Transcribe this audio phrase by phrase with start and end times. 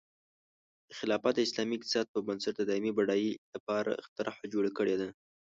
[0.97, 5.09] خلافت د اسلامي اقتصاد په بنسټ د دایمي بډایۍ لپاره طرحه جوړه کړې ده.